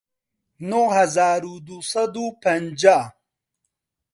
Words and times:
نۆ 0.69 0.81
هەزار 0.97 1.41
و 1.51 1.53
دوو 1.67 1.87
سەد 1.91 2.13
و 2.21 2.25
پەنجا 2.43 2.99